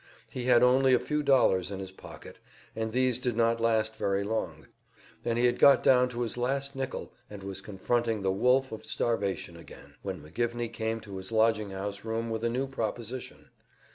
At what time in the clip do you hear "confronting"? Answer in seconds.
7.61-8.23